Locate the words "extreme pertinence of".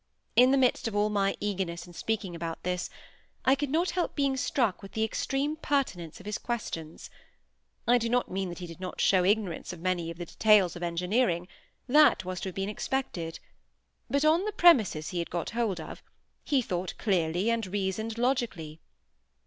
5.03-6.25